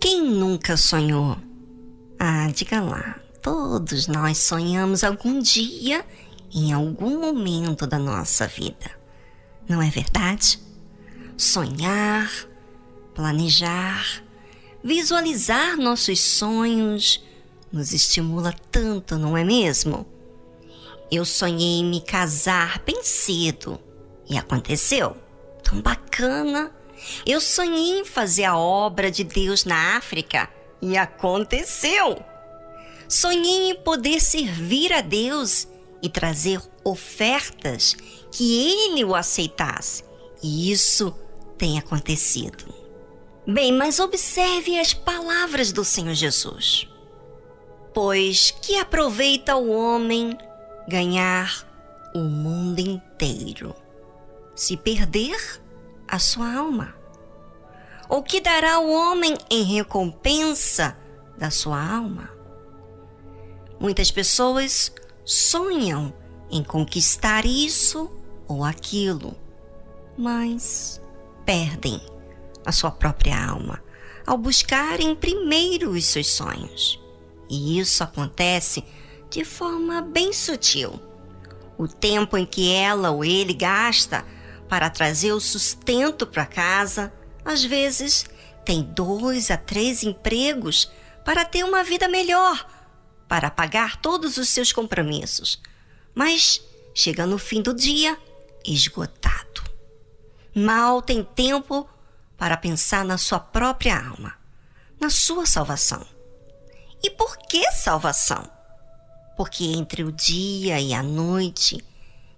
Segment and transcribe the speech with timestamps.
[0.00, 1.36] Quem nunca sonhou?
[2.18, 3.20] Ah, diga lá.
[3.42, 6.04] Todos nós sonhamos algum dia,
[6.54, 8.90] em algum momento da nossa vida.
[9.68, 10.58] Não é verdade?
[11.36, 12.30] Sonhar,
[13.14, 14.22] planejar,
[14.82, 17.22] visualizar nossos sonhos
[17.72, 20.06] nos estimula tanto, não é mesmo?
[21.10, 23.78] Eu sonhei em me casar bem cedo
[24.28, 25.16] e aconteceu.
[25.62, 26.72] Tão bacana!
[27.24, 30.50] Eu sonhei em fazer a obra de Deus na África
[30.82, 32.22] e aconteceu.
[33.08, 35.66] Sonhei em poder servir a Deus
[36.02, 37.96] e trazer ofertas
[38.30, 40.04] que Ele o aceitasse.
[40.42, 41.14] E isso
[41.56, 42.72] tem acontecido.
[43.46, 46.86] Bem, mas observe as palavras do Senhor Jesus.
[48.00, 50.38] Pois que aproveita o homem
[50.86, 51.66] ganhar
[52.14, 53.74] o mundo inteiro,
[54.54, 55.60] se perder
[56.06, 56.94] a sua alma?
[58.08, 60.96] O que dará o homem em recompensa
[61.36, 62.30] da sua alma?
[63.80, 64.92] Muitas pessoas
[65.24, 66.14] sonham
[66.52, 68.08] em conquistar isso
[68.46, 69.34] ou aquilo,
[70.16, 71.00] mas
[71.44, 72.00] perdem
[72.64, 73.82] a sua própria alma
[74.24, 77.07] ao buscarem primeiro os seus sonhos.
[77.48, 78.84] E isso acontece
[79.30, 81.00] de forma bem sutil.
[81.76, 84.24] O tempo em que ela ou ele gasta
[84.68, 87.12] para trazer o sustento para casa,
[87.44, 88.26] às vezes
[88.64, 90.90] tem dois a três empregos
[91.24, 92.66] para ter uma vida melhor,
[93.26, 95.60] para pagar todos os seus compromissos.
[96.14, 96.60] Mas
[96.94, 98.18] chega no fim do dia
[98.66, 99.62] esgotado.
[100.54, 101.88] Mal tem tempo
[102.36, 104.34] para pensar na sua própria alma,
[105.00, 106.04] na sua salvação.
[107.02, 108.50] E por que salvação?
[109.36, 111.84] Porque entre o dia e a noite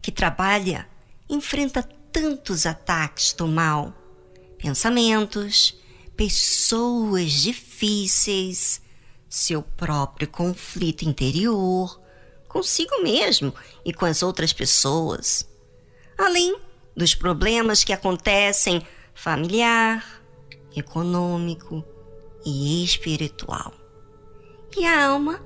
[0.00, 0.88] que trabalha,
[1.28, 1.82] enfrenta
[2.12, 3.92] tantos ataques do mal,
[4.56, 5.76] pensamentos,
[6.16, 8.80] pessoas difíceis,
[9.28, 12.00] seu próprio conflito interior,
[12.48, 13.52] consigo mesmo
[13.84, 15.46] e com as outras pessoas,
[16.16, 16.58] além
[16.96, 18.82] dos problemas que acontecem
[19.14, 20.22] familiar,
[20.74, 21.84] econômico
[22.44, 23.85] e espiritual.
[24.76, 25.42] E a alma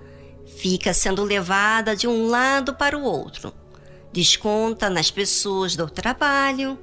[0.58, 3.52] fica sendo levada de um lado para o outro,
[4.12, 6.78] desconta nas pessoas do trabalho,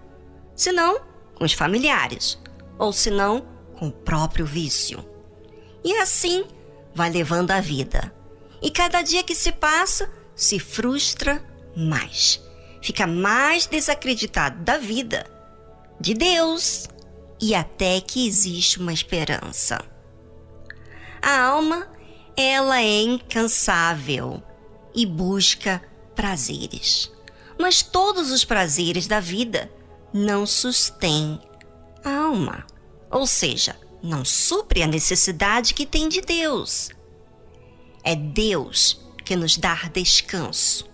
[0.56, 1.02] se não
[1.35, 2.40] com os familiares,
[2.80, 3.46] ou se não
[3.78, 5.06] com o próprio vício.
[5.84, 6.46] E assim
[6.96, 8.13] vai levando a vida.
[8.62, 11.44] E cada dia que se passa, se frustra
[11.75, 12.41] mais.
[12.81, 15.25] Fica mais desacreditado da vida,
[16.00, 16.88] de Deus
[17.40, 19.79] e até que existe uma esperança.
[21.22, 21.88] A alma,
[22.38, 24.42] ela é incansável
[24.96, 25.81] e busca
[26.16, 27.12] prazeres
[27.58, 29.72] mas todos os prazeres da vida
[30.14, 31.40] não sustêm
[32.03, 32.66] a alma,
[33.09, 36.90] ou seja, não supre a necessidade que tem de Deus.
[38.03, 40.88] É Deus que nos dá descanso,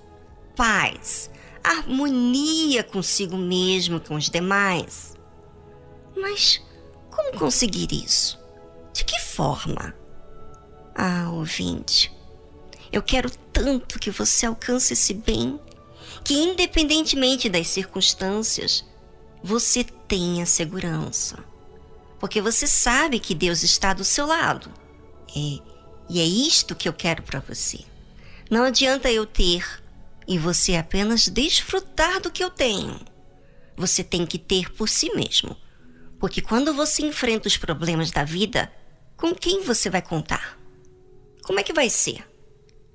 [0.56, 1.30] paz,
[1.64, 5.14] harmonia consigo mesmo e com os demais.
[6.16, 6.62] Mas
[7.12, 8.40] como conseguir isso?
[8.94, 9.94] De que forma?
[10.96, 12.12] Ah, ouvinte,
[12.92, 15.60] eu quero tanto que você alcance esse bem
[16.24, 18.86] que, independentemente das circunstâncias,
[19.44, 21.44] você tenha segurança.
[22.20, 24.72] Porque você sabe que Deus está do seu lado.
[25.36, 25.60] É,
[26.10, 27.80] e é isto que eu quero para você.
[28.50, 29.66] Não adianta eu ter
[30.28, 33.00] e você apenas desfrutar do que eu tenho.
[33.76, 35.58] Você tem que ter por si mesmo.
[36.20, 38.72] Porque quando você enfrenta os problemas da vida,
[39.18, 40.58] com quem você vai contar?
[41.44, 42.26] Como é que vai ser?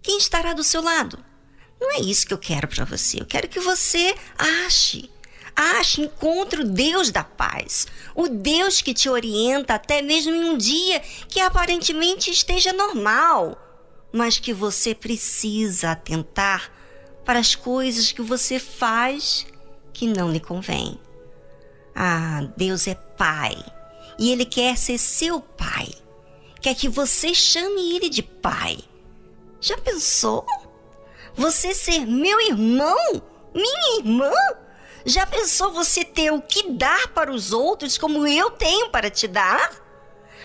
[0.03, 1.19] Quem estará do seu lado?
[1.81, 3.21] Não é isso que eu quero para você.
[3.21, 5.11] Eu quero que você ache.
[5.55, 7.87] Ache, encontre o Deus da paz.
[8.15, 13.61] O Deus que te orienta até mesmo em um dia que aparentemente esteja normal,
[14.13, 16.73] mas que você precisa atentar
[17.25, 19.47] para as coisas que você faz
[19.93, 20.99] que não lhe convém.
[21.95, 23.57] Ah, Deus é Pai
[24.19, 25.89] e Ele quer ser seu Pai.
[26.61, 28.79] Quer que você chame Ele de Pai.
[29.61, 30.45] Já pensou?
[31.35, 33.23] Você ser meu irmão?
[33.55, 34.33] Minha irmã?
[35.05, 39.27] Já pensou você ter o que dar para os outros como eu tenho para te
[39.27, 39.73] dar?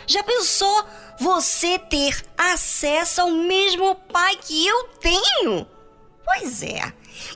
[0.06, 0.86] Já pensou
[1.20, 5.68] você ter acesso ao mesmo pai que eu tenho?
[6.24, 6.94] Pois é,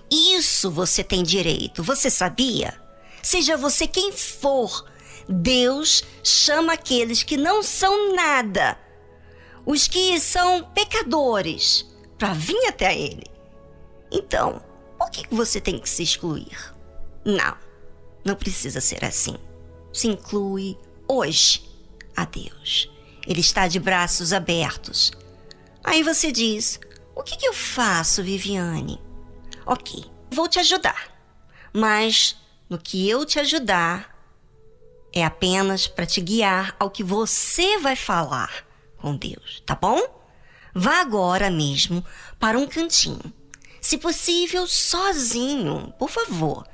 [0.09, 2.79] isso você tem direito, você sabia?
[3.21, 4.85] Seja você quem for,
[5.27, 8.77] Deus chama aqueles que não são nada
[9.68, 11.85] os que são pecadores
[12.18, 13.25] para vir até Ele.
[14.09, 14.63] Então,
[14.97, 16.74] por que você tem que se excluir?
[17.25, 17.57] Não,
[18.24, 19.35] não precisa ser assim.
[19.91, 21.69] Se inclui hoje
[22.15, 22.89] a Deus.
[23.27, 25.12] Ele está de braços abertos.
[25.83, 26.79] Aí você diz:
[27.13, 29.01] O que, que eu faço, Viviane?
[29.65, 31.12] Ok, vou te ajudar.
[31.74, 32.38] Mas
[32.69, 34.16] no que eu te ajudar,
[35.13, 38.65] é apenas para te guiar ao que você vai falar
[38.98, 40.01] com Deus, tá bom?
[40.74, 42.06] Vá agora mesmo
[42.39, 43.33] para um cantinho.
[43.81, 46.68] Se possível, sozinho, por favor.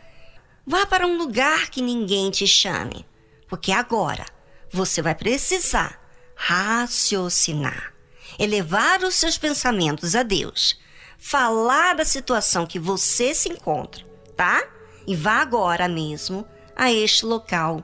[0.66, 3.06] Vá para um lugar que ninguém te chame,
[3.48, 4.26] porque agora
[4.72, 6.02] você vai precisar
[6.36, 7.94] raciocinar,
[8.40, 10.80] elevar os seus pensamentos a Deus,
[11.18, 14.04] falar da situação que você se encontra,
[14.36, 14.62] tá?
[15.06, 16.46] E vá agora mesmo
[16.76, 17.84] a este local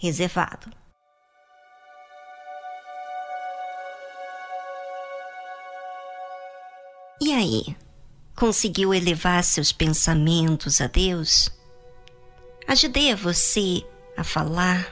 [0.00, 0.70] reservado.
[7.20, 7.76] E aí,
[8.34, 11.50] conseguiu elevar seus pensamentos a Deus?
[12.66, 13.86] Ajudei a você
[14.16, 14.90] a falar?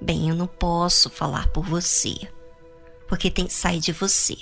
[0.00, 2.14] Bem, eu não posso falar por você,
[3.08, 4.36] porque tem que sair de você.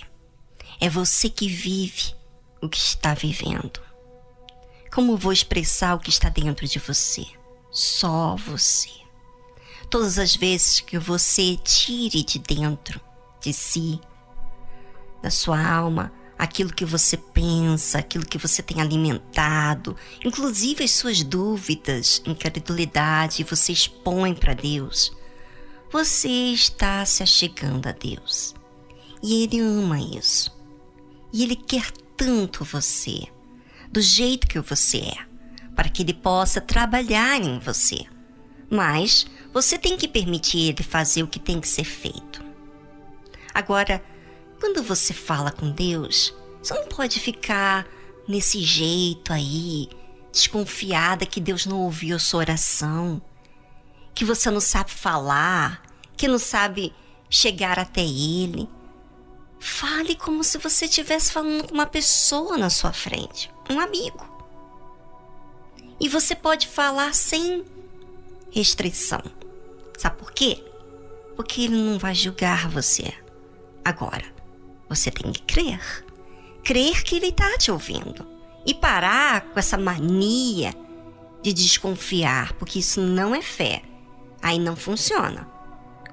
[0.78, 2.14] É você que vive
[2.60, 3.80] o que está vivendo.
[4.92, 7.24] Como vou expressar o que está dentro de você?
[7.70, 8.99] Só você
[9.90, 13.00] todas as vezes que você tire de dentro
[13.40, 14.00] de si,
[15.20, 21.22] da sua alma, aquilo que você pensa, aquilo que você tem alimentado, inclusive as suas
[21.24, 25.12] dúvidas, incredulidade, você expõe para Deus.
[25.92, 28.54] Você está se achegando a Deus.
[29.20, 30.56] E Ele ama isso.
[31.32, 33.24] E Ele quer tanto você,
[33.90, 35.16] do jeito que você é,
[35.74, 38.06] para que Ele possa trabalhar em você.
[38.70, 42.42] Mas você tem que permitir ele fazer o que tem que ser feito.
[43.52, 44.02] Agora,
[44.60, 46.32] quando você fala com Deus,
[46.62, 47.86] você não pode ficar
[48.28, 49.88] nesse jeito aí,
[50.30, 53.20] desconfiada que Deus não ouviu sua oração,
[54.14, 55.82] que você não sabe falar,
[56.16, 56.94] que não sabe
[57.28, 58.68] chegar até Ele.
[59.58, 64.28] Fale como se você estivesse falando com uma pessoa na sua frente, um amigo.
[65.98, 67.64] E você pode falar sem
[68.50, 69.22] restrição.
[69.96, 70.64] Sabe por quê?
[71.36, 73.12] Porque ele não vai julgar você.
[73.84, 74.24] Agora,
[74.88, 76.04] você tem que crer.
[76.64, 78.26] Crer que ele está te ouvindo.
[78.66, 80.74] E parar com essa mania
[81.42, 83.82] de desconfiar, porque isso não é fé.
[84.42, 85.48] Aí não funciona.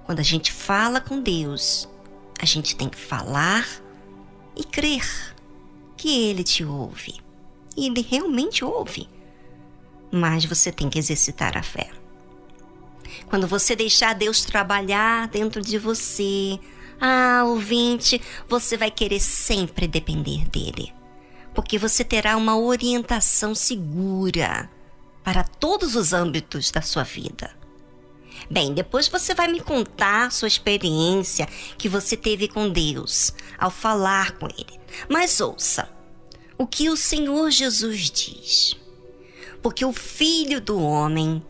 [0.05, 1.89] Quando a gente fala com Deus,
[2.39, 3.67] a gente tem que falar
[4.55, 5.35] e crer
[5.97, 7.15] que Ele te ouve.
[7.75, 9.09] E Ele realmente ouve.
[10.11, 11.89] Mas você tem que exercitar a fé.
[13.27, 16.59] Quando você deixar Deus trabalhar dentro de você,
[16.99, 20.93] ah, ouvinte, você vai querer sempre depender dele.
[21.53, 24.69] Porque você terá uma orientação segura
[25.23, 27.51] para todos os âmbitos da sua vida.
[28.49, 31.47] Bem, depois você vai me contar sua experiência
[31.77, 34.79] que você teve com Deus ao falar com Ele.
[35.09, 35.89] Mas ouça
[36.57, 38.77] o que o Senhor Jesus diz.
[39.61, 41.43] Porque o Filho do Homem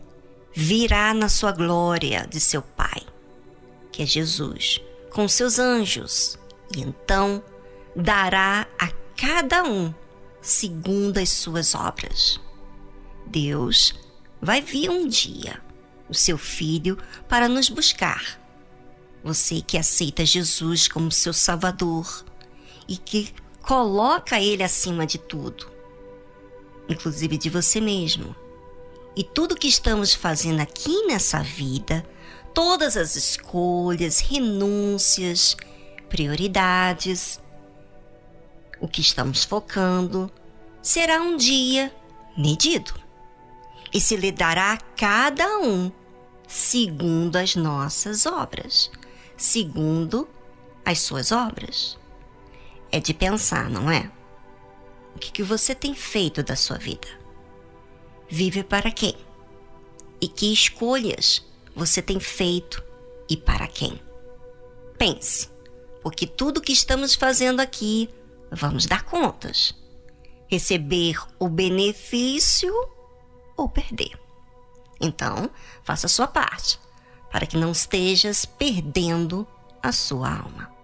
[0.52, 3.02] virá na sua glória de seu Pai,
[3.92, 4.80] que é Jesus,
[5.10, 6.38] com seus anjos,
[6.76, 7.42] e então
[7.94, 9.92] dará a cada um
[10.40, 12.40] segundo as suas obras.
[13.26, 13.94] Deus
[14.40, 15.60] vai vir um dia,
[16.08, 18.40] o seu Filho, para nos buscar.
[19.22, 22.24] Você que aceita Jesus como seu Salvador
[22.88, 25.70] e que coloca Ele acima de tudo,
[26.88, 28.34] inclusive de você mesmo
[29.18, 32.06] e tudo que estamos fazendo aqui nessa vida,
[32.54, 35.56] todas as escolhas, renúncias,
[36.08, 37.40] prioridades,
[38.80, 40.30] o que estamos focando,
[40.80, 41.92] será um dia
[42.36, 42.94] medido
[43.92, 45.90] e se lhe dará a cada um
[46.46, 48.88] segundo as nossas obras,
[49.36, 50.28] segundo
[50.84, 51.98] as suas obras.
[52.92, 54.12] É de pensar, não é?
[55.16, 57.17] O que, que você tem feito da sua vida?
[58.28, 59.14] Vive para quem?
[60.20, 61.44] E que escolhas
[61.74, 62.82] você tem feito
[63.28, 64.00] e para quem?
[64.96, 65.48] Pense,
[66.02, 68.08] porque tudo que estamos fazendo aqui
[68.50, 69.74] vamos dar contas.
[70.48, 72.72] Receber o benefício
[73.56, 74.18] ou perder.
[75.00, 75.50] Então,
[75.82, 76.78] faça a sua parte,
[77.30, 79.46] para que não estejas perdendo
[79.82, 80.77] a sua alma.